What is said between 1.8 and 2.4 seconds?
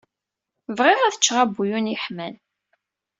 yeḥman.